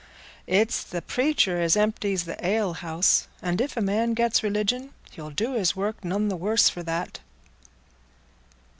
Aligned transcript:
It's 0.47 0.83
the 0.83 1.03
preacher 1.03 1.61
as 1.61 1.77
empties 1.77 2.23
th' 2.23 2.33
alehouse; 2.41 3.27
and 3.39 3.61
if 3.61 3.77
a 3.77 3.81
man 3.81 4.15
gets 4.15 4.41
religion, 4.41 4.95
he'll 5.11 5.29
do 5.29 5.53
his 5.53 5.75
work 5.75 6.03
none 6.03 6.27
the 6.27 6.35
worse 6.35 6.69
for 6.69 6.81
that." 6.81 7.19